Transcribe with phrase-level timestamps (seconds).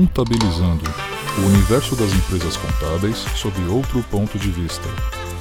[0.00, 0.82] Contabilizando
[1.36, 4.88] o universo das empresas contábeis sob outro ponto de vista.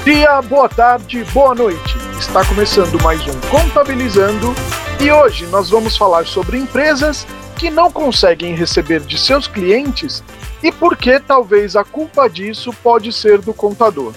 [0.04, 1.96] Dia, boa tarde, boa noite.
[2.20, 4.54] Está começando mais um Contabilizando
[5.00, 7.26] e hoje nós vamos falar sobre empresas
[7.58, 10.22] que não conseguem receber de seus clientes
[10.62, 14.14] e por que talvez a culpa disso pode ser do contador.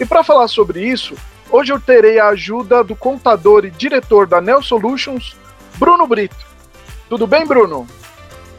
[0.00, 1.14] E para falar sobre isso,
[1.52, 5.36] hoje eu terei a ajuda do contador e diretor da Nel Solutions,
[5.76, 6.50] Bruno Brito.
[7.08, 7.86] Tudo bem, Bruno?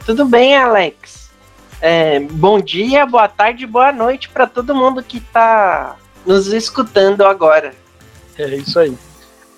[0.05, 1.31] Tudo bem, Alex.
[1.79, 7.73] É, bom dia, boa tarde, boa noite para todo mundo que está nos escutando agora.
[8.37, 8.97] É isso aí.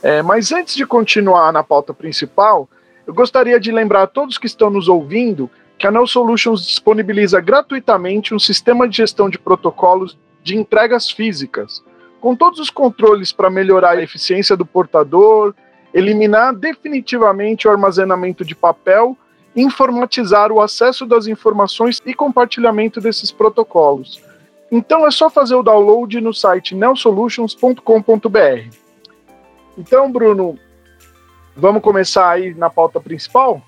[0.04, 2.70] É, mas antes de continuar na pauta principal,
[3.08, 7.42] eu gostaria de lembrar a todos que estão nos ouvindo que a Nel Solutions disponibiliza
[7.42, 11.84] gratuitamente um sistema de gestão de protocolos de entregas físicas,
[12.22, 15.56] com todos os controles para melhorar a eficiência do portador,
[15.92, 19.18] eliminar definitivamente o armazenamento de papel,
[19.56, 24.22] informatizar o acesso das informações e compartilhamento desses protocolos.
[24.72, 28.76] Então é só fazer o download no site nelsolutions.com.br.
[29.78, 30.58] Então, Bruno,
[31.56, 33.62] vamos começar aí na pauta principal?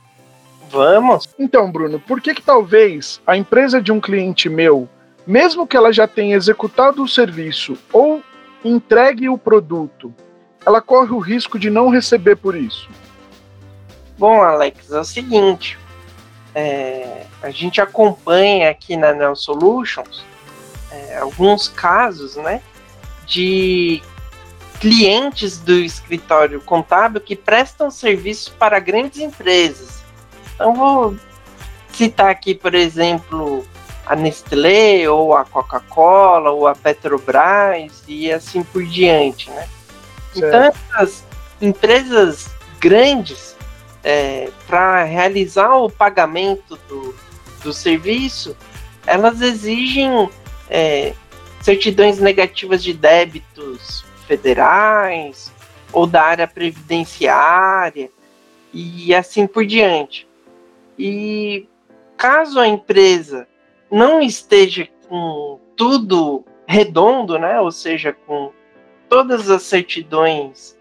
[0.69, 1.29] Vamos.
[1.39, 4.89] Então, Bruno, por que que talvez a empresa de um cliente meu
[5.27, 8.23] mesmo que ela já tenha executado o serviço ou
[8.63, 10.13] entregue o produto,
[10.65, 12.89] ela corre o risco de não receber por isso?
[14.17, 15.77] Bom, Alex, é o seguinte:
[16.55, 20.23] é, a gente acompanha aqui na Neo Solutions
[20.91, 22.61] é, alguns casos, né,
[23.25, 24.01] de
[24.79, 30.01] clientes do escritório contábil que prestam serviços para grandes empresas.
[30.55, 31.15] Então, vou
[31.93, 33.65] citar aqui, por exemplo,
[34.05, 39.67] a Nestlé, ou a Coca-Cola, ou a Petrobras, e assim por diante, né?
[40.35, 41.25] Então, essas
[41.59, 43.56] empresas grandes,
[44.07, 47.13] é, para realizar o pagamento do,
[47.61, 48.55] do serviço,
[49.05, 50.29] elas exigem
[50.69, 51.13] é,
[51.61, 55.51] certidões negativas de débitos federais
[55.91, 58.09] ou da área previdenciária
[58.73, 60.25] e assim por diante.
[60.97, 61.67] E
[62.15, 63.45] caso a empresa
[63.91, 67.59] não esteja com tudo redondo, né?
[67.59, 68.53] Ou seja, com
[69.09, 70.76] todas as certidões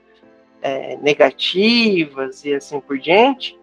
[0.62, 3.58] é, negativas e assim por diante,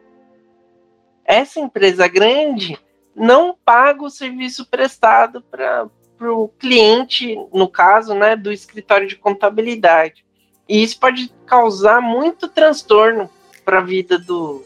[1.26, 2.78] essa empresa grande
[3.16, 5.90] não paga o serviço prestado para
[6.22, 10.26] o cliente, no caso, né, do escritório de contabilidade.
[10.68, 13.30] E isso pode causar muito transtorno
[13.64, 14.64] para a vida do,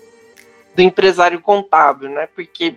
[0.76, 2.28] do empresário contábil, né?
[2.28, 2.76] Porque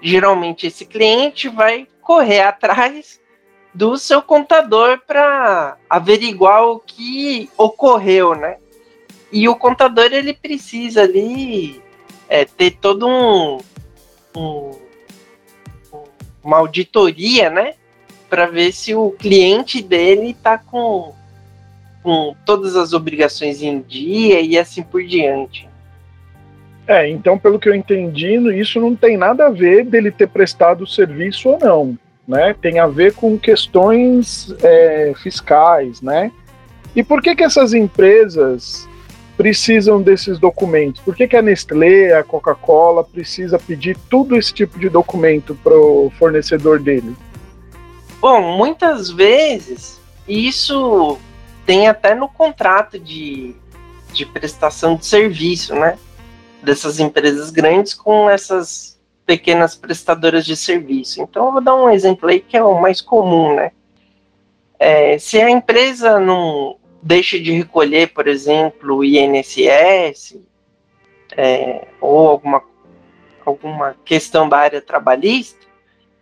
[0.00, 3.20] geralmente esse cliente vai correr atrás
[3.74, 8.58] do seu contador para averiguar o que ocorreu, né?
[9.32, 11.80] E o contador ele precisa ali
[12.28, 13.58] é, ter todo um,
[14.36, 14.70] um,
[16.42, 17.74] uma auditoria, né?
[18.28, 21.12] Para ver se o cliente dele está com,
[22.02, 25.68] com todas as obrigações em dia e assim por diante.
[26.86, 30.82] É, então, pelo que eu entendi, isso não tem nada a ver dele ter prestado
[30.82, 32.54] o serviço ou não, né?
[32.60, 36.32] Tem a ver com questões é, fiscais, né?
[36.96, 38.88] E por que que essas empresas
[39.40, 41.00] precisam desses documentos?
[41.00, 45.74] Por que, que a Nestlé, a Coca-Cola precisa pedir tudo esse tipo de documento para
[45.74, 47.16] o fornecedor dele?
[48.20, 49.98] Bom, muitas vezes
[50.28, 51.16] isso
[51.64, 53.56] tem até no contrato de,
[54.12, 55.96] de prestação de serviço, né?
[56.62, 61.22] dessas empresas grandes com essas pequenas prestadoras de serviço.
[61.22, 63.72] Então, eu vou dar um exemplo aí que é o mais comum, né?
[64.78, 70.38] É, se a empresa não deixa de recolher, por exemplo, o INSS
[71.36, 72.62] é, ou alguma,
[73.44, 75.66] alguma questão da área trabalhista,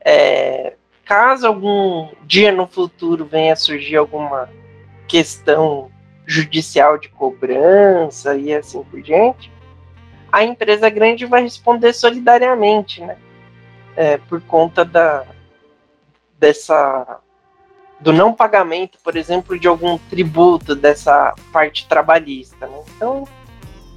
[0.01, 0.75] é,
[1.05, 4.49] caso algum dia no futuro venha surgir alguma
[5.07, 5.91] questão
[6.27, 9.51] judicial de cobrança e assim por diante,
[10.31, 13.17] a empresa grande vai responder solidariamente, né?
[13.97, 15.25] É, por conta da
[16.39, 17.21] dessa
[18.01, 22.67] do não pagamento, por exemplo, de algum tributo dessa parte trabalhista.
[22.67, 22.79] Né?
[22.97, 23.27] Então,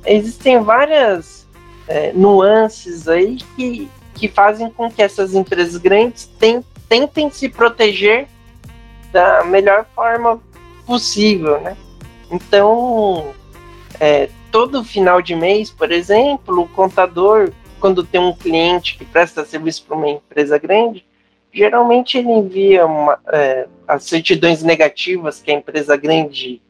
[0.06, 1.48] existem várias
[1.88, 8.28] é, nuances aí que, que fazem com que essas empresas grandes tem, tentem se proteger
[9.12, 10.40] da melhor forma
[10.86, 11.76] possível, né?
[12.32, 13.34] Então,
[14.00, 19.46] é, todo final de mês, por exemplo, o contador, quando tem um cliente que presta
[19.46, 21.06] serviço para uma empresa grande,
[21.52, 26.62] geralmente ele envia uma, é, as certidões negativas que a empresa grande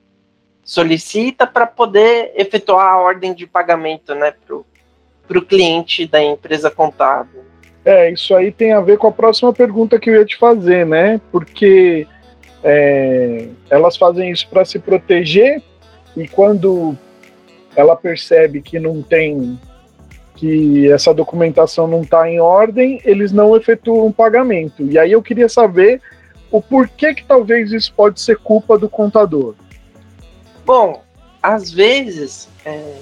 [0.63, 4.33] solicita para poder efetuar a ordem de pagamento né,
[5.28, 7.44] para o cliente da empresa contábil.
[7.83, 10.86] É, isso aí tem a ver com a próxima pergunta que eu ia te fazer,
[10.86, 11.19] né?
[11.31, 12.07] Porque
[12.63, 15.63] é, elas fazem isso para se proteger
[16.16, 16.95] e quando
[17.75, 19.60] ela percebe que não tem
[20.42, 24.82] que essa documentação não está em ordem, eles não efetuam pagamento.
[24.82, 26.02] E aí eu queria saber
[26.50, 29.54] o porquê que talvez isso pode ser culpa do contador.
[30.66, 31.04] Bom,
[31.44, 32.96] às vezes, é,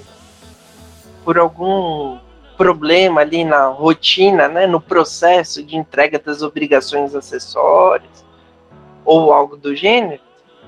[1.24, 2.18] por algum
[2.58, 8.22] problema ali na rotina, né, no processo de entrega das obrigações acessórias
[9.02, 10.20] ou algo do gênero,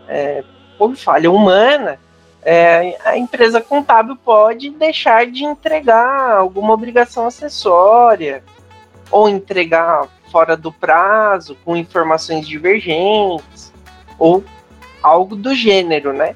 [0.09, 0.43] é,
[0.79, 1.99] por falha humana,
[2.45, 8.43] é, a empresa contábil pode deixar de entregar alguma obrigação acessória
[9.11, 13.73] ou entregar fora do prazo com informações divergentes
[14.19, 14.43] ou
[15.03, 16.35] algo do gênero, né?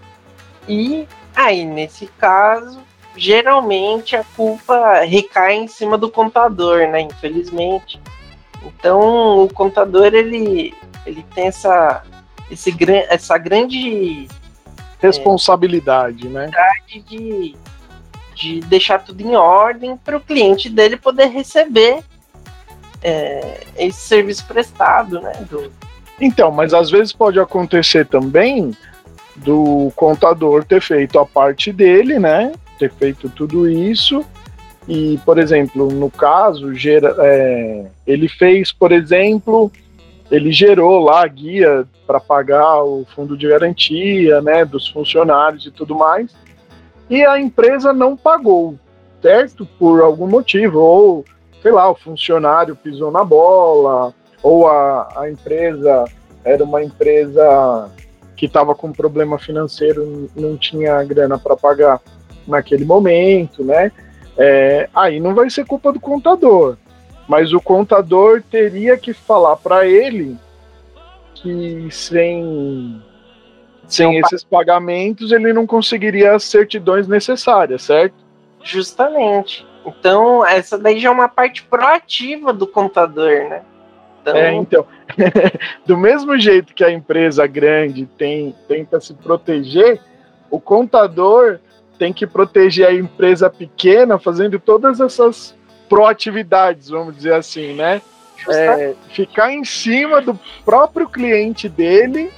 [0.68, 2.80] E aí, nesse caso,
[3.16, 7.00] geralmente a culpa recai em cima do contador, né?
[7.00, 8.00] Infelizmente.
[8.62, 10.74] Então, o contador ele,
[11.04, 12.02] ele tem essa,
[12.50, 12.76] esse,
[13.08, 14.28] essa grande
[15.00, 16.50] responsabilidade, é, né?
[17.06, 17.54] De,
[18.34, 22.00] de deixar tudo em ordem para o cliente dele poder receber
[23.02, 25.32] é, esse serviço prestado, né?
[25.50, 25.70] Do...
[26.20, 28.74] Então, mas às vezes pode acontecer também
[29.36, 32.52] do contador ter feito a parte dele, né?
[32.78, 34.24] Ter feito tudo isso
[34.88, 39.70] e, por exemplo, no caso, gera, é, ele fez, por exemplo,
[40.30, 45.70] ele gerou lá a guia para pagar o fundo de garantia, né, dos funcionários e
[45.70, 46.34] tudo mais,
[47.08, 48.76] e a empresa não pagou,
[49.22, 49.66] certo?
[49.78, 51.24] Por algum motivo, ou
[51.62, 54.12] sei lá, o funcionário pisou na bola,
[54.42, 56.04] ou a, a empresa
[56.44, 57.90] era uma empresa
[58.36, 62.00] que estava com problema financeiro, não tinha grana para pagar
[62.46, 63.90] naquele momento, né?
[64.36, 66.76] É, aí não vai ser culpa do contador,
[67.28, 70.36] mas o contador teria que falar para ele
[71.34, 73.02] que sem,
[73.86, 78.14] sem esses pagamentos ele não conseguiria as certidões necessárias, certo?
[78.62, 79.66] Justamente.
[79.84, 83.62] Então, essa daí já é uma parte proativa do contador, né?
[84.20, 84.36] Então...
[84.36, 84.86] É, então,
[85.86, 90.00] do mesmo jeito que a empresa grande tem, tenta se proteger,
[90.50, 91.60] o contador
[91.98, 95.56] tem que proteger a empresa pequena fazendo todas essas
[95.88, 98.00] proatividades, vamos dizer assim, né?
[98.48, 102.30] É, ficar em cima do próprio cliente dele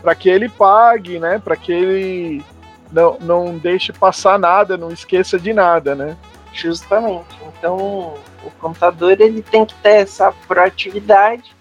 [0.00, 1.38] para que ele pague, né?
[1.38, 2.44] Para que ele
[2.90, 6.16] não, não deixe passar nada, não esqueça de nada, né?
[6.52, 7.36] Justamente.
[7.58, 11.54] Então, o computador ele tem que ter essa proatividade.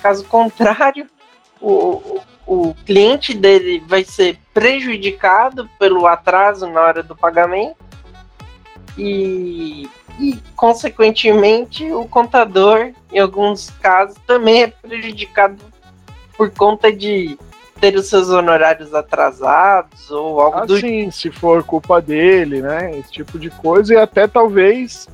[0.00, 1.08] Caso contrário,
[1.60, 7.76] o, o cliente dele vai ser prejudicado pelo atraso na hora do pagamento
[8.96, 9.88] e,
[10.62, 15.56] consequentemente, o contador, em alguns casos, também é prejudicado
[16.36, 17.36] por conta de
[17.80, 22.96] ter os seus honorários atrasados ou algo ah, do Sim, se for culpa dele, né?
[22.96, 25.08] Esse tipo de coisa, e até talvez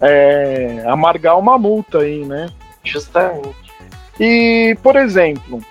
[0.00, 2.48] é, amargar uma multa aí, né?
[2.84, 3.72] Justamente.
[4.20, 5.64] E, por exemplo,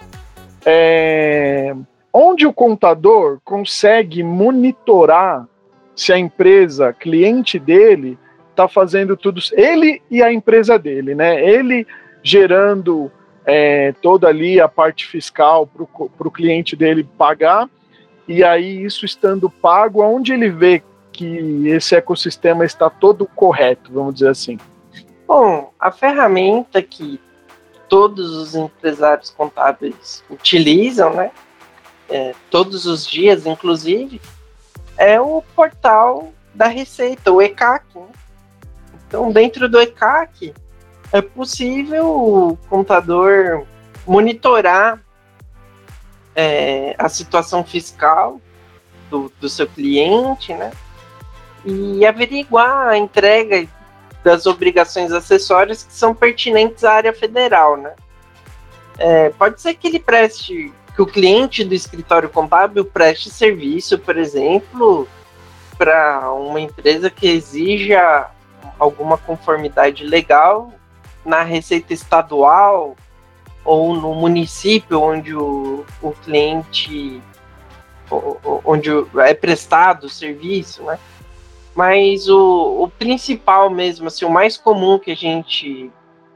[0.66, 1.74] é,
[2.12, 5.48] onde o contador consegue monitorar
[5.96, 8.20] se a empresa cliente dele
[8.54, 11.44] está fazendo tudo, ele e a empresa dele, né?
[11.44, 11.86] Ele
[12.22, 13.12] gerando
[13.46, 17.70] é, toda ali a parte fiscal para o cliente dele pagar,
[18.28, 20.82] e aí isso estando pago, aonde ele vê
[21.12, 24.58] que esse ecossistema está todo correto, vamos dizer assim?
[25.28, 27.20] Bom, a ferramenta que
[27.90, 31.32] todos os empresários contábeis utilizam, né?
[32.10, 34.22] É, todos os dias, inclusive,
[34.98, 37.86] é o portal da Receita, o ECAC.
[37.96, 38.08] Né?
[39.14, 40.56] Então, dentro do ECAC,
[41.12, 43.64] é possível o contador
[44.08, 45.00] monitorar
[46.36, 48.42] é, a situação fiscal
[49.12, 50.72] do, do seu cliente, né?
[51.64, 53.68] E averiguar a entrega
[54.24, 57.94] das obrigações acessórias que são pertinentes à área federal, né?
[58.98, 64.18] É, pode ser que ele preste que o cliente do escritório contábil preste serviço, por
[64.18, 65.08] exemplo,
[65.78, 68.32] para uma empresa que exija
[68.80, 70.72] alguma conformidade legal
[71.26, 72.96] na receita estadual
[73.64, 77.22] ou no município onde o, o cliente
[78.66, 78.90] onde
[79.20, 81.00] é prestado o serviço, né?
[81.74, 85.92] Mas o, o principal mesmo, assim, o mais comum que a gente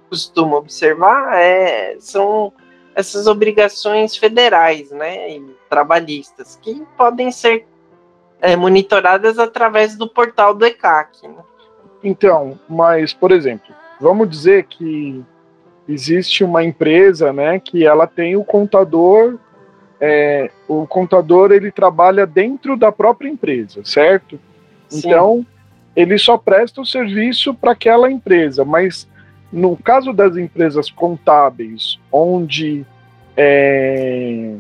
[0.10, 2.52] costuma observar é, são
[2.96, 7.68] essas obrigações federais, né, e trabalhistas, que podem ser
[8.42, 11.28] é, monitoradas através do portal do ECAC.
[11.28, 11.44] Né?
[12.08, 15.22] Então, mas, por exemplo, vamos dizer que
[15.90, 19.38] existe uma empresa, né, que ela tem o contador,
[20.00, 24.40] é, o contador ele trabalha dentro da própria empresa, certo?
[24.88, 25.00] Sim.
[25.00, 25.46] Então
[25.94, 29.06] ele só presta o serviço para aquela empresa, mas
[29.52, 32.86] no caso das empresas contábeis, onde
[33.36, 34.54] é,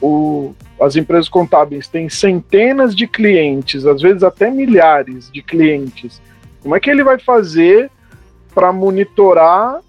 [0.00, 6.22] o, as empresas contábeis têm centenas de clientes, às vezes até milhares de clientes,
[6.62, 7.90] como é que ele vai fazer
[8.54, 9.80] para monitorar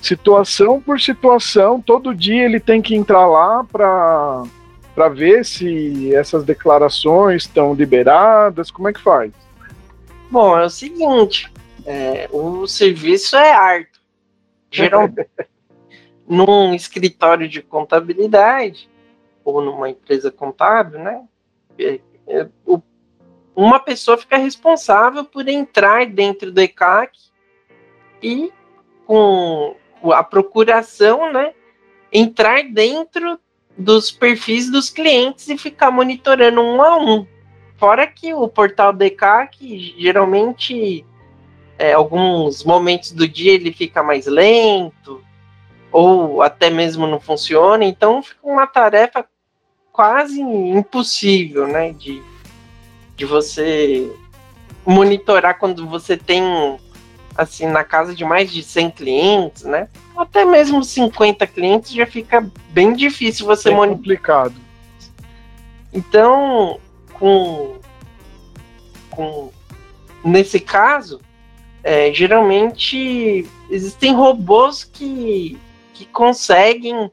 [0.00, 1.80] situação por situação?
[1.80, 4.44] Todo dia ele tem que entrar lá para
[4.94, 8.70] para ver se essas declarações estão liberadas.
[8.70, 9.30] Como é que faz?
[10.30, 11.52] Bom, é o seguinte:
[11.84, 14.00] é, o serviço é árduo.
[14.70, 15.28] Geralmente,
[16.26, 18.88] num escritório de contabilidade
[19.44, 21.22] ou numa empresa contábil, né?
[21.78, 22.80] É, é, o,
[23.56, 27.18] uma pessoa fica responsável por entrar dentro do ECAC
[28.22, 28.52] e
[29.06, 29.74] com
[30.12, 31.54] a procuração, né?
[32.12, 33.40] Entrar dentro
[33.76, 37.26] dos perfis dos clientes e ficar monitorando um a um.
[37.78, 41.04] Fora que o portal ECAC geralmente
[41.78, 45.24] é, alguns momentos do dia ele fica mais lento,
[45.90, 49.26] ou até mesmo não funciona, então fica uma tarefa
[49.92, 52.22] quase impossível, né, de,
[53.16, 54.10] de você
[54.84, 56.42] monitorar quando você tem,
[57.36, 62.48] assim, na casa de mais de 100 clientes, né, até mesmo 50 clientes já fica
[62.70, 63.96] bem difícil você monitorar.
[63.96, 64.54] complicado.
[65.92, 66.78] Então,
[67.14, 67.78] com,
[69.10, 69.50] com
[70.24, 71.20] nesse caso,
[71.82, 75.58] é, geralmente existem robôs que,
[75.94, 77.10] que conseguem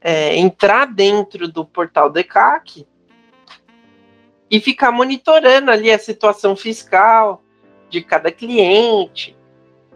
[0.00, 2.86] é, entrar dentro do portal DECAC
[4.50, 7.42] e ficar monitorando ali a situação fiscal
[7.88, 9.36] de cada cliente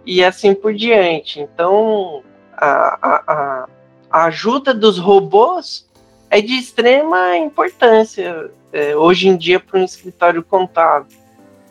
[0.07, 1.41] e assim por diante.
[1.41, 2.23] Então,
[2.57, 3.69] a, a,
[4.11, 5.89] a ajuda dos robôs
[6.31, 11.25] é de extrema importância é, hoje em dia para um escritório contábil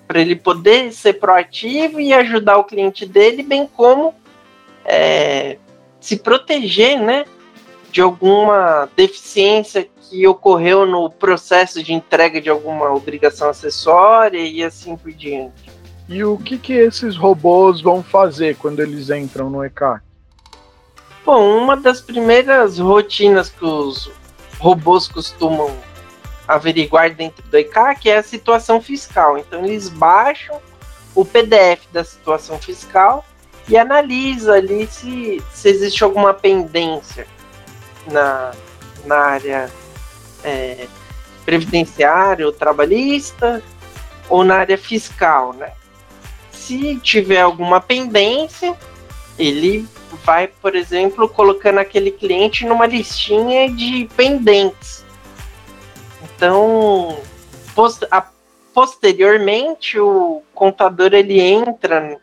[0.07, 4.13] para ele poder ser proativo e ajudar o cliente dele, bem como
[4.85, 5.57] é,
[5.99, 7.25] se proteger, né,
[7.93, 14.97] de alguma deficiência que ocorreu no processo de entrega de alguma obrigação acessória e assim
[14.97, 15.71] por diante.
[16.09, 20.01] E o que, que esses robôs vão fazer quando eles entram no ECAC?
[21.23, 24.11] Bom, uma das primeiras rotinas que os
[24.57, 25.71] robôs costumam
[26.47, 29.37] averiguar dentro do ECAC é a situação fiscal.
[29.37, 30.59] Então eles baixam
[31.13, 33.23] o PDF da situação fiscal
[33.69, 37.27] e analisa ali se, se existe alguma pendência
[38.07, 38.51] na,
[39.05, 39.71] na área
[40.43, 40.87] é,
[41.45, 43.61] previdenciária ou trabalhista
[44.29, 45.73] ou na área fiscal, né?
[46.51, 48.77] Se tiver alguma pendência,
[49.37, 49.87] ele
[50.23, 55.03] vai, por exemplo, colocando aquele cliente numa listinha de pendentes.
[56.23, 57.19] Então,
[57.75, 58.25] post a,
[58.73, 62.19] posteriormente, o contador ele entra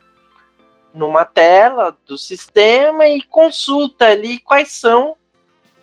[0.92, 5.16] numa tela do sistema e consulta ali quais são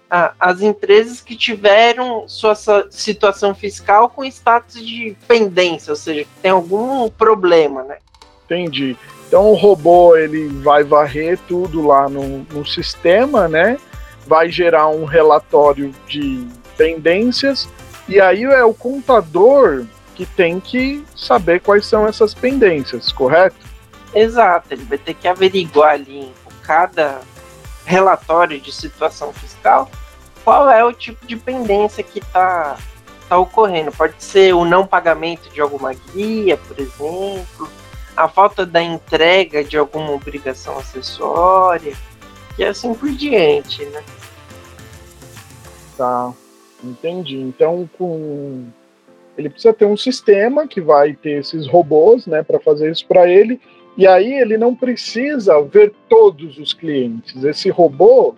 [0.10, 2.56] a, as empresas que tiveram sua
[2.90, 7.98] situação fiscal com status de pendência, ou seja, que tem algum problema, né?
[8.46, 8.96] Entendi.
[9.28, 13.78] Então o robô ele vai varrer tudo lá no, no sistema, né?
[14.26, 16.48] Vai gerar um relatório de
[16.78, 17.68] pendências
[18.08, 19.86] e aí é o contador
[20.16, 23.58] que tem que saber quais são essas pendências, correto?
[24.16, 26.34] Exato, ele vai ter que averiguar ali em
[26.64, 27.20] cada
[27.88, 29.89] relatório de situação fiscal
[30.44, 32.77] qual é o tipo de pendência que está
[33.27, 33.91] tá ocorrendo.
[33.91, 37.70] Pode ser o não pagamento de alguma guia, por exemplo,
[38.15, 41.94] a falta da entrega de alguma obrigação acessória,
[42.58, 44.03] e assim por diante, né?
[45.98, 46.34] Tá.
[46.84, 47.38] Entendi.
[47.38, 48.67] Então, com
[49.38, 53.29] ele precisa ter um sistema que vai ter esses robôs, né, para fazer isso para
[53.29, 53.62] ele.
[53.98, 57.44] E aí ele não precisa ver todos os clientes.
[57.44, 58.36] Esse robô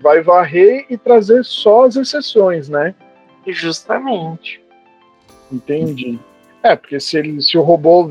[0.00, 2.94] vai varrer e trazer só as exceções, né?
[3.46, 4.62] Justamente.
[5.52, 6.18] Entendi.
[6.62, 8.10] É, porque se, ele, se o robô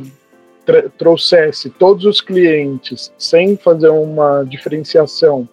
[0.97, 5.49] trouxesse todos os clientes sem fazer uma diferenciação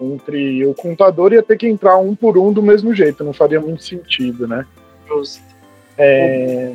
[0.00, 3.60] entre o contador ia ter que entrar um por um do mesmo jeito, não faria
[3.60, 4.66] muito sentido, né?
[5.06, 5.44] Justo.
[5.98, 6.72] É...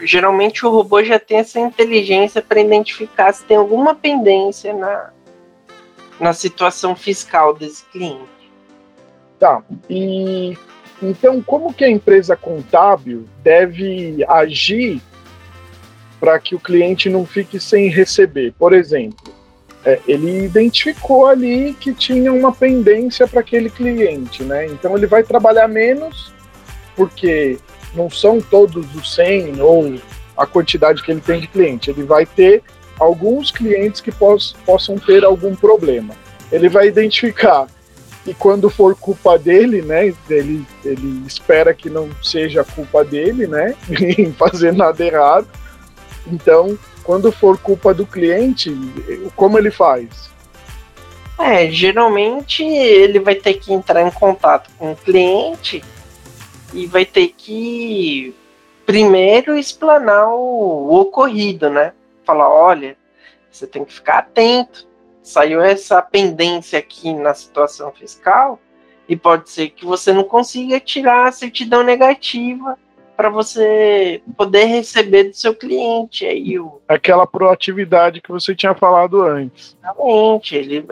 [0.00, 5.10] Geralmente o robô já tem essa inteligência para identificar se tem alguma pendência na,
[6.20, 8.22] na situação fiscal desse cliente.
[9.38, 9.62] Tá.
[9.88, 10.56] E
[11.02, 15.00] então como que a empresa contábil deve agir
[16.18, 18.52] para que o cliente não fique sem receber?
[18.58, 19.32] Por exemplo,
[19.84, 24.66] é, ele identificou ali que tinha uma pendência para aquele cliente, né?
[24.66, 26.32] Então ele vai trabalhar menos,
[26.96, 27.58] porque
[27.94, 29.94] não são todos os 100 ou
[30.36, 31.90] a quantidade que ele tem de cliente.
[31.90, 32.62] Ele vai ter
[32.98, 36.14] alguns clientes que poss possam ter algum problema.
[36.50, 37.66] Ele vai identificar
[38.26, 40.14] e quando for culpa dele, né?
[40.28, 43.74] Ele, ele espera que não seja culpa dele, né?
[44.18, 45.48] Em fazer nada errado.
[46.26, 48.70] Então, quando for culpa do cliente,
[49.34, 50.28] como ele faz?
[51.38, 55.82] É, geralmente ele vai ter que entrar em contato com o cliente
[56.72, 58.34] e vai ter que
[58.84, 61.92] primeiro explanar o, o ocorrido, né?
[62.24, 62.96] Falar, olha,
[63.50, 64.86] você tem que ficar atento.
[65.22, 68.58] Saiu essa pendência aqui na situação fiscal
[69.08, 72.78] e pode ser que você não consiga tirar a certidão negativa
[73.16, 79.22] para você poder receber do seu cliente aí o aquela proatividade que você tinha falado
[79.22, 79.76] antes.
[79.82, 80.86] Exatamente, ele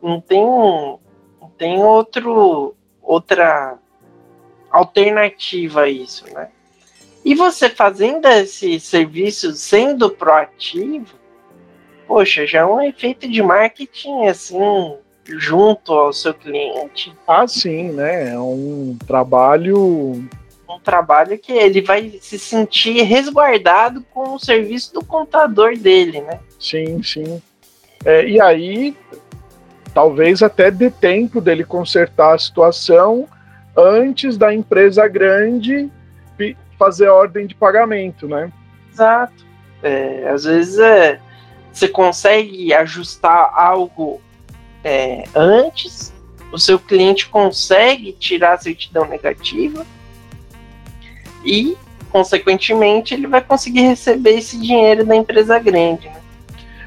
[0.00, 3.78] não tem não tem outro outra
[4.72, 6.48] alternativa a isso, né?
[7.24, 11.14] E você fazendo esse serviço sendo proativo,
[12.08, 17.14] poxa, já é um efeito de marketing assim junto ao seu cliente.
[17.28, 18.32] Ah, sim, né?
[18.32, 20.24] É um trabalho
[20.68, 26.40] um trabalho que ele vai se sentir resguardado com o serviço do contador dele, né?
[26.58, 27.42] Sim, sim.
[28.04, 28.96] É, e aí,
[29.92, 33.28] talvez até dê tempo dele consertar a situação
[33.76, 35.90] antes da empresa grande
[36.82, 38.52] fazer ordem de pagamento, né?
[38.92, 39.46] Exato.
[39.80, 41.20] É, às vezes é,
[41.72, 44.20] você consegue ajustar algo
[44.82, 46.12] é, antes,
[46.50, 49.86] o seu cliente consegue tirar a certidão negativa
[51.44, 51.76] e,
[52.10, 56.08] consequentemente, ele vai conseguir receber esse dinheiro da empresa grande.
[56.08, 56.20] Né?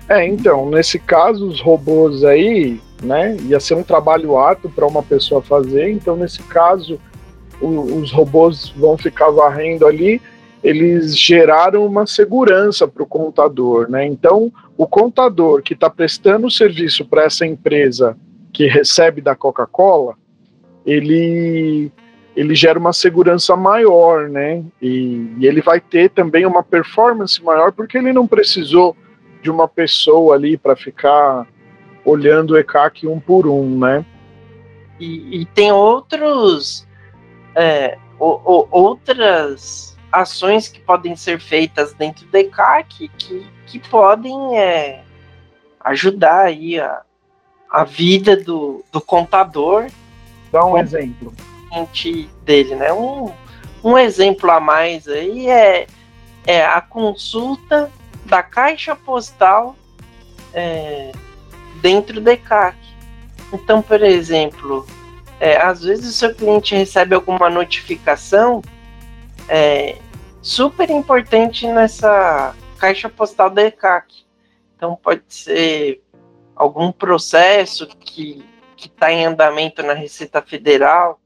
[0.10, 5.04] É, então, nesse caso, os robôs aí, né, ia ser um trabalho árduo para uma
[5.04, 7.00] pessoa fazer, então, nesse caso,
[7.62, 10.22] o, os robôs vão ficar varrendo ali,
[10.64, 14.06] eles geraram uma segurança para o contador, né?
[14.06, 18.18] Então, o contador que está prestando o serviço para essa empresa
[18.52, 20.16] que recebe da Coca-Cola,
[20.86, 21.92] ele
[22.36, 24.62] ele gera uma segurança maior, né?
[24.82, 28.96] E, e, ele vai ter também uma performance maior porque ele não precisou
[29.42, 31.48] de uma pessoa ali para ficar
[32.06, 34.06] olhando o ECAC um por um, né?
[35.00, 36.88] E, e tem outros
[37.56, 44.58] é, o, o, outras ações que podem ser feitas dentro do ECAC que, que podem
[44.58, 45.04] é,
[45.82, 47.02] ajudar aí a,
[47.70, 49.88] a vida do, do contador.
[50.52, 51.34] Dá um exemplo
[52.46, 52.94] dele, né?
[52.94, 53.34] Um,
[53.84, 55.88] um exemplo a mais aí é,
[56.46, 57.92] é a consulta
[58.26, 59.76] da caixa postal
[60.54, 61.12] é,
[61.86, 62.76] dentro do ECAC.
[63.54, 64.88] Então, por exemplo,
[65.40, 68.64] é, às vezes o seu cliente recebe alguma notificação
[69.48, 69.96] é,
[70.42, 74.26] super importante nessa caixa postal da ECAC.
[74.76, 76.02] Então, pode ser
[76.56, 78.44] algum processo que
[78.76, 81.20] está em andamento na Receita Federal,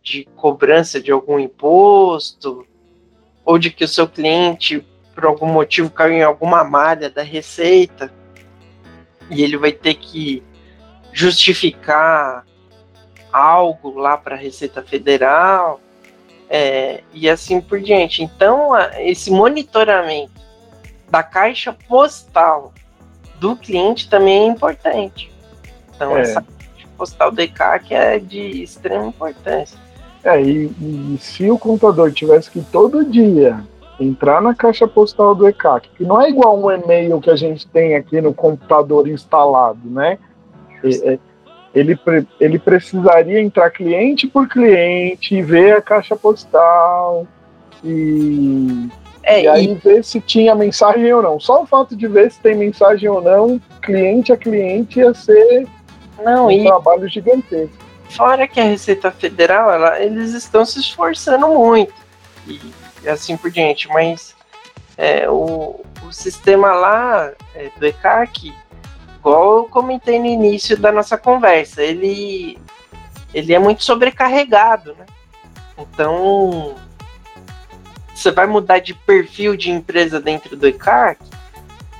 [0.00, 2.64] de cobrança de algum imposto,
[3.44, 8.16] ou de que o seu cliente, por algum motivo, caiu em alguma malha da receita,
[9.30, 10.42] e ele vai ter que
[11.12, 12.44] justificar
[13.32, 15.80] algo lá para a Receita Federal,
[16.48, 18.22] é, e assim por diante.
[18.22, 20.40] Então, esse monitoramento
[21.10, 22.72] da caixa postal
[23.38, 25.30] do cliente também é importante.
[25.94, 26.22] Então, é.
[26.22, 29.78] essa caixa postal ECAC é de extrema importância.
[30.24, 33.64] É, e, e, se o contador tivesse que todo dia
[34.00, 37.66] entrar na caixa postal do ECAC, que não é igual um e-mail que a gente
[37.66, 40.18] tem aqui no computador instalado, né?
[41.74, 41.98] Ele,
[42.40, 47.26] ele precisaria entrar cliente por cliente, ver a caixa postal
[47.84, 48.88] e,
[49.22, 49.74] é, e aí e...
[49.74, 51.38] ver se tinha mensagem ou não.
[51.40, 55.66] Só o fato de ver se tem mensagem ou não, cliente a cliente, ia ser
[56.24, 56.64] não, um e...
[56.64, 57.76] trabalho gigantesco.
[58.10, 61.92] Fora que a Receita Federal, ela, eles estão se esforçando muito
[62.46, 62.58] e,
[63.02, 64.34] e assim por diante, mas
[64.96, 68.52] é, o, o sistema lá é, do ECAC,
[69.18, 72.58] igual eu comentei no início da nossa conversa, ele,
[73.32, 75.06] ele é muito sobrecarregado, né?
[75.78, 76.74] Então,
[78.14, 81.20] você vai mudar de perfil de empresa dentro do ECAC,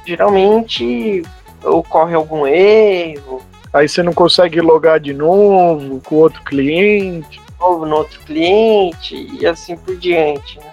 [0.04, 1.22] geralmente
[1.62, 7.40] ocorre algum erro, Aí você não consegue logar de novo com outro cliente.
[7.60, 10.58] Novo no outro cliente e assim por diante.
[10.58, 10.70] Né?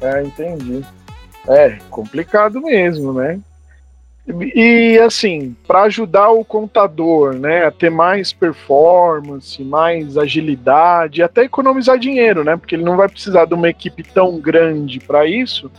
[0.00, 0.84] É, entendi.
[1.46, 3.40] É complicado mesmo, né?
[4.54, 11.98] E assim, para ajudar o contador, né, a ter mais performance, mais agilidade, até economizar
[11.98, 15.70] dinheiro, né, porque ele não vai precisar de uma equipe tão grande para isso.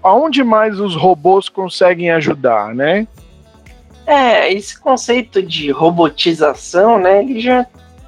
[0.00, 3.08] Aonde mais os robôs conseguem ajudar, né?
[4.06, 7.66] É, esse conceito de robotização, né, ele já,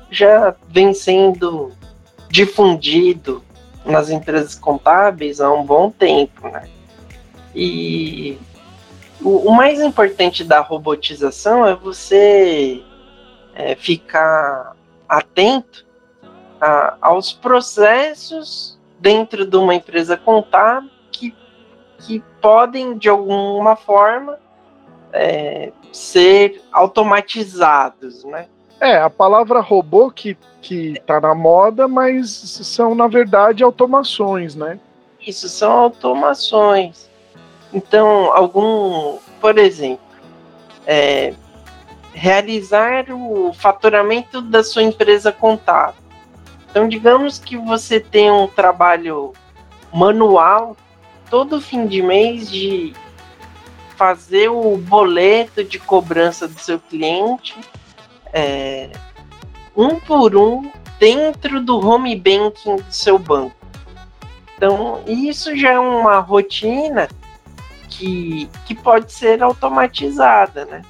[0.09, 1.73] já vem sendo
[2.31, 3.43] difundido
[3.85, 6.69] nas empresas contábeis há um bom tempo, né?
[7.55, 8.38] E
[9.21, 12.83] o, o mais importante da robotização é você
[13.55, 14.77] é, ficar
[15.09, 15.87] atento
[16.61, 21.35] a, aos processos dentro de uma empresa contábil que,
[21.99, 24.38] que podem, de alguma forma,
[25.12, 28.47] é, ser automatizados, né?
[28.81, 34.81] É, a palavra robô que, que tá na moda, mas são, na verdade, automações, né?
[35.25, 37.11] Isso, são automações.
[37.75, 40.05] Então, algum, por exemplo,
[40.87, 41.35] é,
[42.14, 46.01] realizar o faturamento da sua empresa contábil.
[46.71, 49.35] Então, digamos que você tem um trabalho
[49.93, 50.77] manual
[51.29, 52.95] todo fim de mês de
[53.97, 57.59] fazer o boleto de cobrança do seu cliente
[58.33, 58.90] é,
[59.77, 63.55] um por um dentro do home banking do seu banco.
[64.57, 67.09] Então, isso já é uma rotina
[67.88, 70.83] que, que pode ser automatizada, né?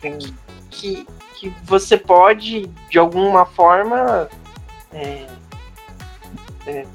[0.00, 0.34] Sim.
[0.70, 4.28] Que, que você pode, de alguma forma,
[4.92, 5.26] é,
[6.66, 6.86] é,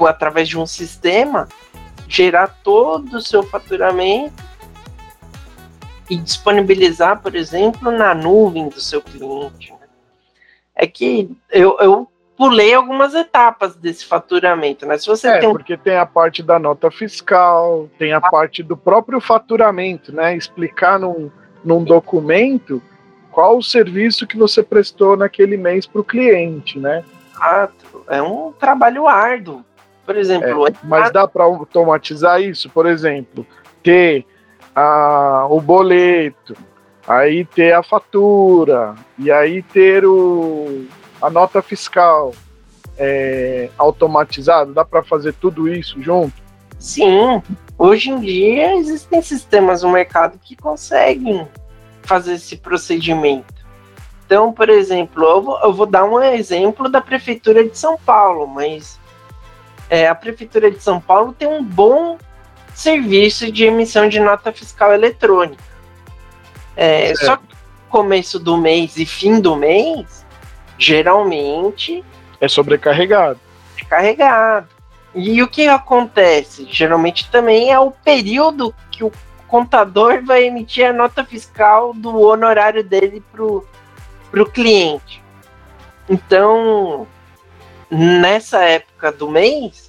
[0.00, 1.48] através de um sistema,
[2.06, 4.42] gerar todo o seu faturamento
[6.10, 9.72] e disponibilizar, por exemplo, na nuvem do seu cliente.
[9.72, 9.78] Né?
[10.74, 14.96] É que eu, eu pulei algumas etapas desse faturamento, né?
[14.96, 18.76] Se você é, tem porque tem a parte da nota fiscal, tem a parte do
[18.76, 20.36] próprio faturamento, né?
[20.36, 21.30] Explicar num,
[21.64, 22.80] num documento
[23.30, 27.04] qual o serviço que você prestou naquele mês para o cliente, né?
[27.34, 28.04] Exato.
[28.08, 29.64] É um trabalho árduo.
[30.06, 30.66] Por exemplo.
[30.66, 32.70] É, mas dá para automatizar isso?
[32.70, 33.46] Por exemplo,
[33.82, 34.24] ter
[34.78, 36.56] a, o boleto,
[37.06, 40.86] aí ter a fatura, e aí ter o,
[41.20, 42.32] a nota fiscal
[42.96, 44.72] é, automatizada?
[44.72, 46.34] Dá para fazer tudo isso junto?
[46.78, 47.42] Sim.
[47.76, 51.46] Hoje em dia existem sistemas no mercado que conseguem
[52.02, 53.58] fazer esse procedimento.
[54.24, 58.46] Então, por exemplo, eu vou, eu vou dar um exemplo da Prefeitura de São Paulo,
[58.46, 59.00] mas
[59.90, 62.16] é, a Prefeitura de São Paulo tem um bom
[62.78, 65.62] serviço de emissão de nota fiscal eletrônica.
[66.76, 67.42] É, só que
[67.88, 70.24] começo do mês e fim do mês
[70.78, 72.04] geralmente
[72.40, 73.40] é sobrecarregado.
[73.82, 74.68] É carregado.
[75.12, 76.68] E o que acontece?
[76.70, 79.10] Geralmente também é o período que o
[79.48, 83.42] contador vai emitir a nota fiscal do honorário dele para
[84.40, 85.20] o cliente.
[86.08, 87.08] Então,
[87.90, 89.87] nessa época do mês,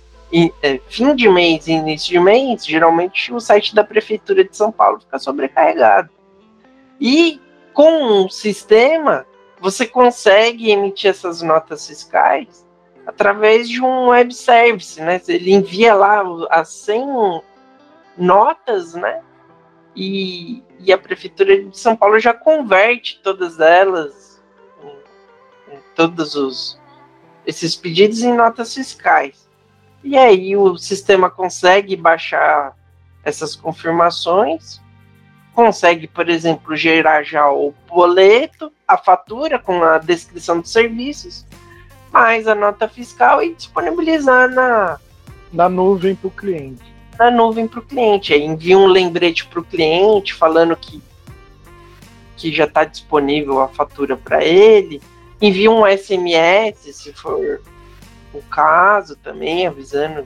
[0.62, 4.72] é, fim de mês e início de mês, geralmente o site da Prefeitura de São
[4.72, 6.10] Paulo fica sobrecarregado.
[7.00, 7.42] E
[7.74, 9.26] com um sistema
[9.60, 12.66] você consegue emitir essas notas fiscais
[13.06, 15.20] através de um web service, né?
[15.28, 17.42] Ele envia lá as 100
[18.18, 19.22] notas, né?
[19.96, 24.42] E, e a prefeitura de São Paulo já converte todas elas,
[25.96, 26.80] todos os
[27.46, 29.49] esses pedidos em notas fiscais.
[30.04, 32.76] E aí o sistema consegue baixar
[33.24, 34.82] essas confirmações
[35.60, 41.46] consegue, por exemplo, gerar já o boleto, a fatura com a descrição dos serviços,
[42.14, 44.98] mais a nota fiscal e disponibilizar na,
[45.52, 46.82] na nuvem para o cliente.
[47.18, 48.34] Na nuvem para o cliente.
[48.34, 51.02] Aí envia um lembrete para o cliente falando que,
[52.38, 55.02] que já está disponível a fatura para ele.
[55.42, 57.62] Envia um SMS, se for
[58.34, 60.24] o caso também, avisando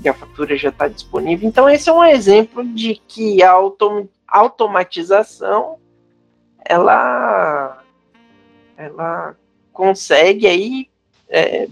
[0.00, 1.48] que a fatura já está disponível.
[1.48, 5.78] Então, esse é um exemplo de que a autom automatização
[6.64, 7.82] ela
[8.76, 9.36] ela
[9.72, 10.88] consegue aí
[11.28, 11.68] é,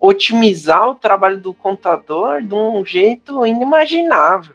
[0.00, 4.54] otimizar o trabalho do contador de um jeito inimaginável.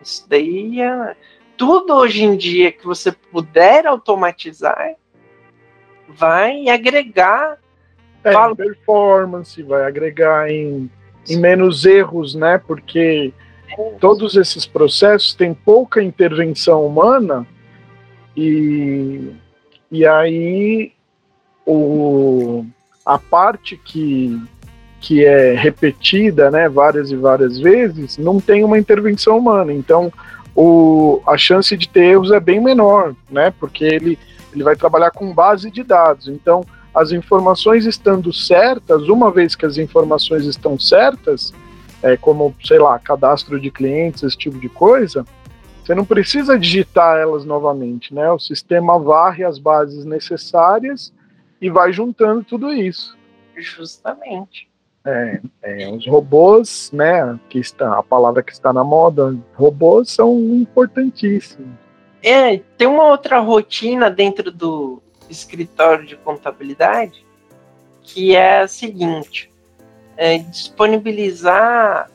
[0.00, 1.16] Isso daí é,
[1.56, 4.94] tudo hoje em dia que você puder automatizar
[6.08, 7.58] vai agregar
[8.30, 10.90] é, performance, vai agregar em,
[11.28, 12.58] em menos erros, né?
[12.58, 13.32] Porque
[14.00, 17.46] todos esses processos têm pouca intervenção humana
[18.36, 19.32] e,
[19.90, 20.92] e aí
[21.66, 22.64] o,
[23.04, 24.40] a parte que,
[25.00, 29.72] que é repetida né, várias e várias vezes não tem uma intervenção humana.
[29.72, 30.12] Então,
[30.54, 33.52] o, a chance de ter erros é bem menor, né?
[33.58, 34.18] Porque ele,
[34.54, 36.28] ele vai trabalhar com base de dados.
[36.28, 36.64] Então,
[36.96, 41.52] as informações estando certas, uma vez que as informações estão certas,
[42.02, 45.22] é, como, sei lá, cadastro de clientes, esse tipo de coisa,
[45.84, 48.30] você não precisa digitar elas novamente, né?
[48.32, 51.12] O sistema varre as bases necessárias
[51.60, 53.14] e vai juntando tudo isso.
[53.54, 54.66] Justamente.
[55.04, 60.34] É, é, os robôs, né, que está a palavra que está na moda, robôs são
[60.54, 61.76] importantíssimos.
[62.22, 67.26] É, tem uma outra rotina dentro do escritório de contabilidade
[68.06, 69.50] que é a seguinte:
[70.16, 72.10] é disponibilizar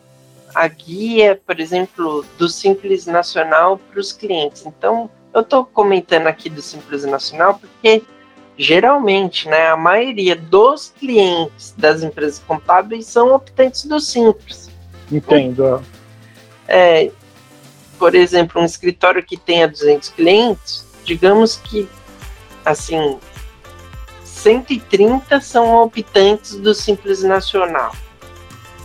[0.54, 4.66] a guia, por exemplo, do Simples Nacional para os clientes.
[4.66, 8.02] Então, eu estou comentando aqui do Simples Nacional porque
[8.58, 14.70] geralmente, né, a maioria dos clientes das empresas contábeis são optantes do Simples.
[15.10, 15.82] Entendo.
[16.68, 17.10] É,
[17.98, 21.88] por exemplo, um escritório que tenha 200 clientes, digamos que,
[22.64, 23.18] assim,
[24.24, 27.92] 130 são optantes do Simples Nacional.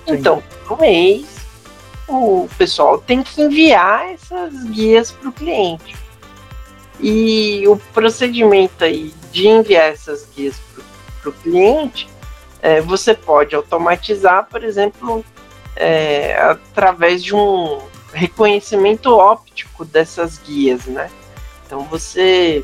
[0.05, 0.13] Sim.
[0.13, 1.25] Então, por mês,
[2.07, 5.95] o pessoal tem que enviar essas guias para o cliente.
[6.99, 10.55] E o procedimento aí de enviar essas guias
[11.21, 12.07] para o cliente,
[12.61, 15.23] é, você pode automatizar, por exemplo,
[15.75, 17.79] é, através de um
[18.13, 21.09] reconhecimento óptico dessas guias, né?
[21.65, 22.63] Então você,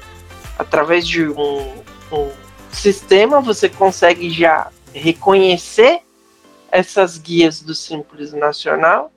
[0.57, 2.31] através de um, um
[2.71, 6.01] sistema, você consegue já reconhecer
[6.71, 9.11] essas guias do Simples Nacional,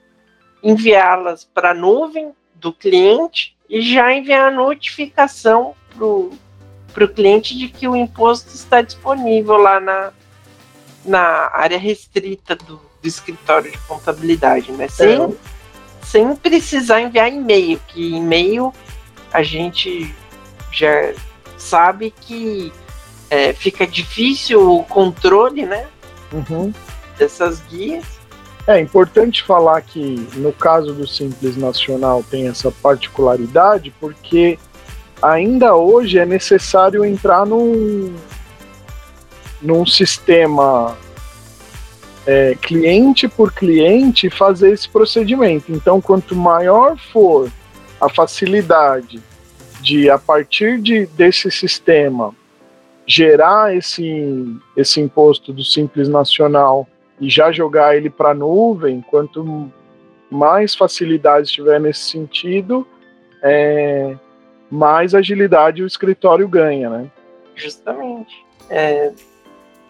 [0.63, 7.69] enviá-las para a nuvem do cliente e já enviar a notificação para o cliente de
[7.69, 10.13] que o imposto está disponível lá na,
[11.05, 14.89] na área restrita do, do escritório de contabilidade, né?
[14.89, 15.37] Sem,
[16.03, 18.73] sem precisar enviar e-mail, que e-mail
[19.33, 20.15] a gente
[20.77, 21.15] já
[21.57, 22.73] sabe que
[23.31, 25.87] é, fica difícil o controle, né?
[26.33, 26.73] Uhum.
[27.19, 28.05] Dessas guias.
[28.67, 34.59] É importante falar que no caso do Simples Nacional tem essa particularidade porque
[35.23, 38.15] ainda hoje é necessário entrar num,
[39.63, 40.97] num sistema
[42.27, 45.73] é, cliente por cliente fazer esse procedimento.
[45.73, 47.49] Então, quanto maior for
[48.01, 49.23] a facilidade
[49.87, 52.35] de, a partir de, desse sistema,
[53.07, 56.89] gerar esse, esse imposto do Simples Nacional
[57.21, 59.71] e já jogar ele para a nuvem, quanto
[60.29, 62.85] mais facilidade tiver nesse sentido,
[63.41, 64.17] é,
[64.69, 67.11] mais agilidade o escritório ganha, né?
[67.55, 68.45] Justamente.
[68.69, 69.13] É,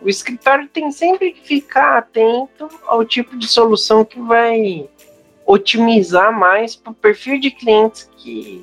[0.03, 4.87] o escritório tem sempre que ficar atento ao tipo de solução que vai
[5.47, 8.63] otimizar mais para o perfil de clientes que,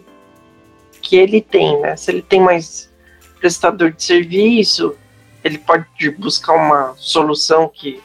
[1.13, 1.95] que ele tem, né?
[1.95, 2.91] Se ele tem mais
[3.39, 4.95] prestador de serviço,
[5.43, 8.01] ele pode buscar uma solução que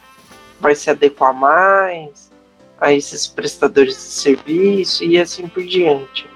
[0.60, 2.30] vai se adequar mais
[2.78, 6.28] a esses prestadores de serviço e assim por diante.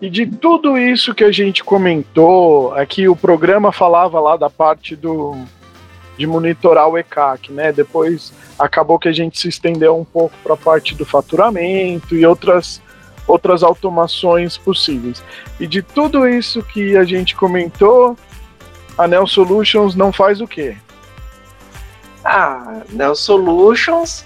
[0.00, 4.96] E de tudo isso que a gente comentou, aqui o programa falava lá da parte
[4.96, 5.36] do
[6.16, 7.70] de monitorar o ECAC, né?
[7.70, 12.26] Depois acabou que a gente se estendeu um pouco para a parte do faturamento e
[12.26, 12.82] outras
[13.28, 15.22] outras automações possíveis.
[15.60, 18.16] E de tudo isso que a gente comentou,
[18.96, 20.76] a Neo Solutions não faz o quê?
[22.24, 24.24] Ah, Neo Solutions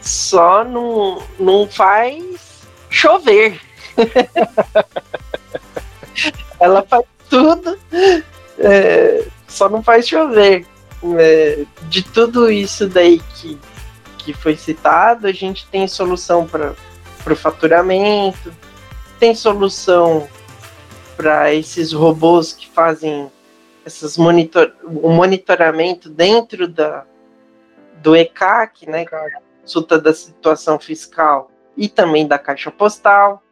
[0.00, 3.60] só não, não faz chover.
[6.58, 7.78] Ela faz tudo,
[8.58, 10.66] é, só não faz chover.
[11.18, 13.58] É, de tudo isso daí que,
[14.18, 16.74] que foi citado, a gente tem solução para
[17.32, 18.52] o faturamento,
[19.18, 20.28] tem solução
[21.16, 23.30] para esses robôs que fazem
[23.84, 27.06] esses monitor, o monitoramento dentro da,
[28.02, 29.04] do ECAC, né,
[29.60, 33.42] consulta da situação fiscal e também da caixa postal.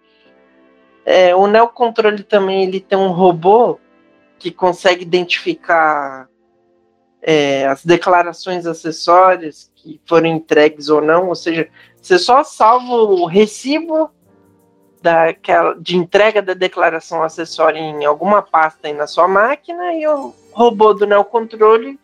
[1.05, 3.79] É, o Neocontrole também ele tem um robô
[4.39, 6.29] que consegue identificar
[7.23, 11.69] é, as declarações acessórias que foram entregues ou não, ou seja,
[12.05, 14.11] você só salva o recibo
[15.01, 20.35] daquela, de entrega da declaração acessória em alguma pasta aí na sua máquina e o
[20.53, 21.99] robô do neocontrole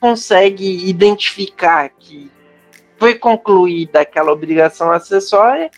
[0.00, 2.28] consegue identificar que
[2.98, 5.70] foi concluída aquela obrigação acessória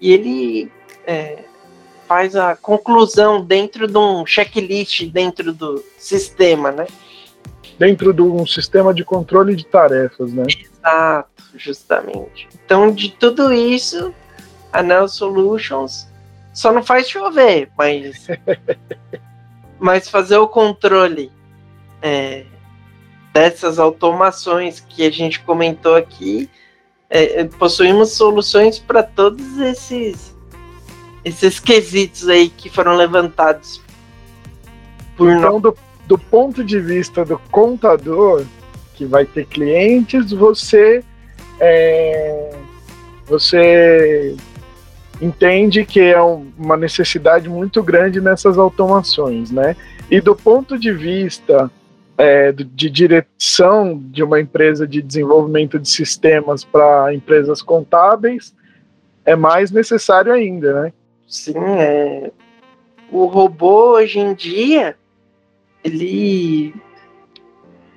[0.00, 0.72] e ele
[1.06, 1.44] é,
[2.08, 6.86] faz a conclusão dentro de um checklist dentro do sistema, né?
[7.78, 10.44] Dentro de um sistema de controle de tarefas, né?
[10.48, 12.48] Exato, justamente.
[12.64, 14.14] Então, de tudo isso,
[14.72, 16.08] a Neo Solutions
[16.52, 18.26] só não faz chover, mas,
[19.78, 21.30] mas fazer o controle
[22.00, 22.44] é,
[23.32, 26.48] dessas automações que a gente comentou aqui,
[27.08, 30.34] é, é possuímos soluções para todos esses
[31.24, 33.80] esses quesitos aí que foram levantados
[35.16, 38.44] por então, do, do ponto de vista do contador
[38.94, 41.02] que vai ter clientes, você
[41.60, 42.50] é,
[43.26, 44.36] você
[45.20, 49.76] entende que é um, uma necessidade muito grande nessas automações, né?
[50.10, 51.70] E do ponto de vista
[52.18, 58.54] é, de direção de uma empresa de desenvolvimento de sistemas para empresas contábeis,
[59.24, 60.92] é mais necessário ainda, né?
[61.26, 62.30] Sim, é.
[63.10, 64.96] O robô hoje em dia,
[65.82, 66.74] ele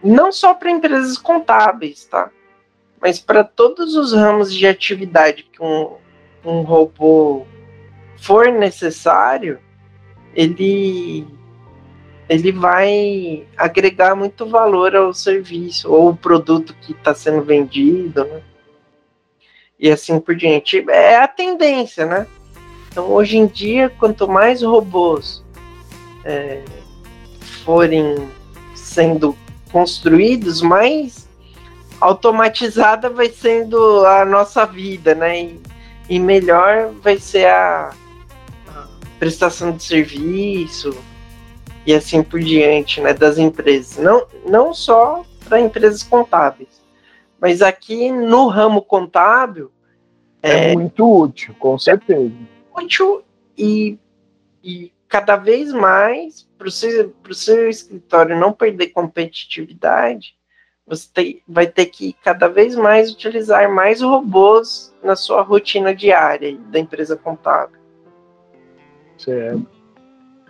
[0.04, 2.32] não só para empresas contábeis, tá?
[3.02, 5.96] Mas para todos os ramos de atividade que um,
[6.44, 7.46] um robô
[8.18, 9.60] for necessário,
[10.36, 11.26] ele
[12.28, 18.44] ele vai agregar muito valor ao serviço ou produto que está sendo vendido, né?
[19.80, 20.86] E assim por diante.
[20.90, 22.28] É a tendência, né?
[22.92, 25.44] Então, hoje em dia, quanto mais robôs
[26.24, 26.64] é,
[27.64, 28.30] forem
[28.76, 29.36] sendo
[29.72, 31.29] construídos, mais
[32.00, 35.44] automatizada vai sendo a nossa vida, né?
[35.44, 35.62] E,
[36.10, 37.94] e melhor vai ser a,
[38.68, 38.88] a,
[39.20, 40.96] prestação de serviço
[41.86, 43.14] e assim por diante, né?
[43.14, 43.98] Das empresas.
[43.98, 46.82] Não, não só para empresas contábeis,
[47.40, 49.72] mas aqui no ramo contábil.
[50.42, 52.32] É, é muito útil, com certeza
[52.80, 53.24] útil
[53.58, 53.98] e,
[54.64, 60.36] e cada vez mais, para o seu, seu escritório não perder competitividade,
[60.90, 66.58] você tem, vai ter que cada vez mais utilizar mais robôs na sua rotina diária
[66.72, 67.78] da empresa contábil.
[69.18, 69.68] Certo.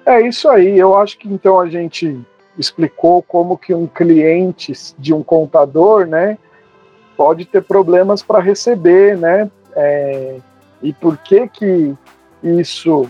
[0.06, 0.80] É isso aí.
[0.80, 2.18] Eu acho que então a gente
[2.58, 6.38] explicou como que um cliente de um contador, né,
[7.18, 10.40] pode ter problemas para receber, né, é,
[10.82, 11.96] e por que que
[12.42, 13.10] isso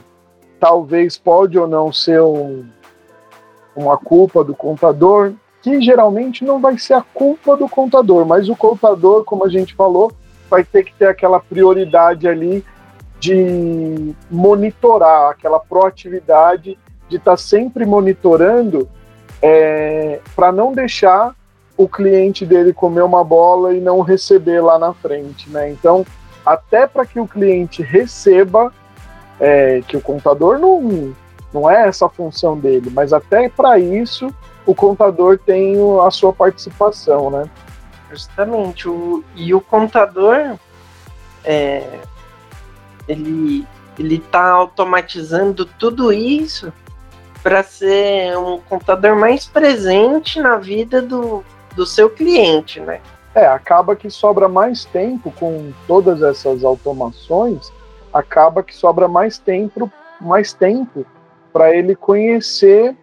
[0.59, 2.65] talvez pode ou não ser um,
[3.75, 8.55] uma culpa do contador, que geralmente não vai ser a culpa do contador, mas o
[8.55, 10.11] contador, como a gente falou,
[10.49, 12.63] vai ter que ter aquela prioridade ali
[13.19, 16.77] de monitorar, aquela proatividade
[17.09, 18.87] de estar tá sempre monitorando
[19.41, 21.35] é, para não deixar
[21.75, 25.69] o cliente dele comer uma bola e não receber lá na frente, né?
[25.69, 26.05] Então,
[26.45, 28.73] até para que o cliente receba,
[29.39, 31.13] é, que o contador não,
[31.53, 34.33] não é essa a função dele, mas até para isso
[34.69, 37.49] o contador tem a sua participação, né?
[38.11, 40.57] Justamente, o, e o contador
[41.43, 41.99] é,
[43.07, 43.65] ele
[43.97, 46.71] ele está automatizando tudo isso
[47.43, 51.43] para ser um contador mais presente na vida do,
[51.75, 53.01] do seu cliente, né?
[53.35, 57.71] É, acaba que sobra mais tempo com todas essas automações
[58.13, 61.05] acaba que sobra mais tempo, mais tempo
[61.53, 62.95] para ele conhecer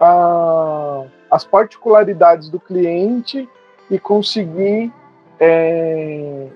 [0.00, 3.48] a, as particularidades do cliente
[3.90, 4.92] e conseguir
[5.38, 6.48] é,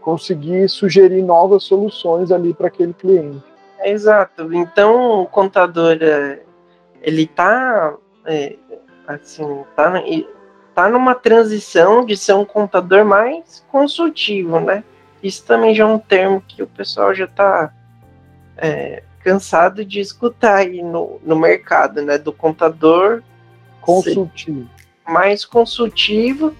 [0.00, 3.44] conseguir sugerir novas soluções ali para aquele cliente.
[3.82, 4.52] Exato.
[4.52, 6.40] Então o contador é,
[7.02, 7.94] ele está
[8.26, 8.56] é,
[9.06, 9.92] assim tá,
[10.74, 14.84] tá numa transição de ser um contador mais consultivo, né?
[15.22, 17.72] Isso também já é um termo que o pessoal já está
[18.56, 22.18] é, cansado de escutar aí no, no mercado, né?
[22.18, 23.22] Do contador
[23.80, 24.68] consultivo.
[25.08, 26.54] Mais consultivo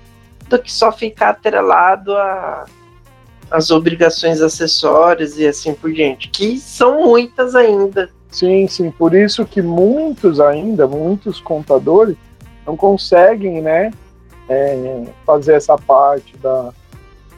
[0.48, 2.66] do que só ficar atrelado a
[3.50, 8.08] as obrigações acessórias e assim por diante, que são muitas ainda.
[8.30, 12.16] Sim, sim, por isso que muitos ainda, muitos contadores
[12.64, 13.90] não conseguem, né,
[14.48, 16.72] é, fazer essa parte da,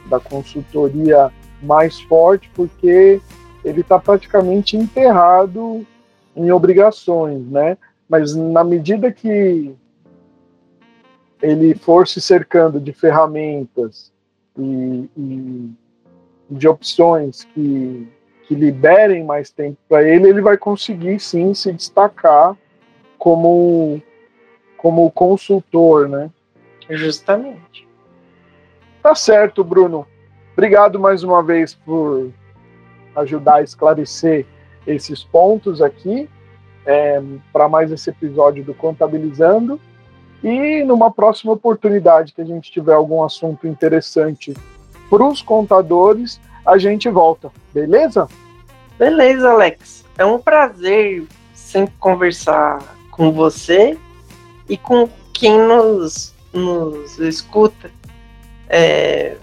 [0.05, 1.31] da consultoria
[1.63, 3.19] mais forte, porque
[3.63, 5.85] ele está praticamente enterrado
[6.35, 7.77] em obrigações, né?
[8.09, 9.73] Mas na medida que
[11.41, 14.11] ele for se cercando de ferramentas
[14.57, 15.69] e, e
[16.49, 18.07] de opções que,
[18.47, 22.55] que liberem mais tempo para ele, ele vai conseguir sim se destacar
[23.17, 24.01] como,
[24.77, 26.29] como consultor, né?
[26.89, 27.87] Justamente.
[29.01, 30.05] Tá certo, Bruno.
[30.53, 32.31] Obrigado mais uma vez por
[33.15, 34.45] ajudar a esclarecer
[34.85, 36.29] esses pontos aqui
[36.85, 39.79] é, para mais esse episódio do Contabilizando.
[40.43, 44.53] E numa próxima oportunidade que a gente tiver algum assunto interessante
[45.09, 48.27] para os contadores, a gente volta, beleza?
[48.97, 50.03] Beleza, Alex.
[50.17, 53.97] É um prazer sempre conversar com você
[54.67, 57.89] e com quem nos, nos escuta.
[58.67, 59.37] É,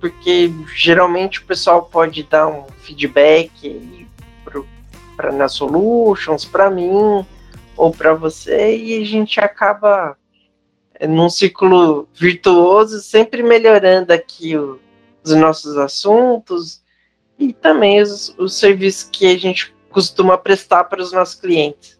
[0.00, 4.06] porque geralmente o pessoal pode dar um feedback
[5.16, 7.24] para na Solutions, para mim
[7.76, 10.16] ou para você, e a gente acaba
[10.94, 14.78] é, num ciclo virtuoso, sempre melhorando aqui o,
[15.24, 16.82] os nossos assuntos
[17.38, 21.98] e também os, os serviços que a gente costuma prestar para os nossos clientes.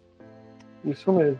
[0.85, 1.39] Isso mesmo.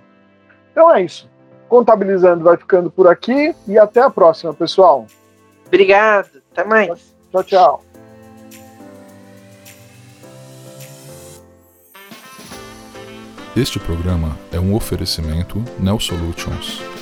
[0.72, 1.30] Então é isso.
[1.68, 5.08] Contabilizando vai ficando por aqui e até a próxima, pessoal.
[5.66, 6.37] Obrigado.
[6.58, 7.14] Até mais.
[7.32, 7.84] Tchau, tchau.
[13.56, 16.97] Este programa é um oferecimento Neo Solutions